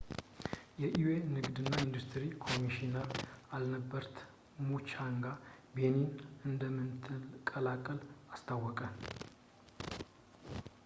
[0.81, 3.09] የ ኤዩ ንግድ እና ኢንዱስትሪ ኮሚሽነር
[3.55, 4.15] አልበርት
[4.67, 5.25] ሙቻንጋ
[5.75, 6.09] ቤኒን
[6.49, 7.99] እንደምትቀላቀል
[8.33, 8.79] አስታወቀ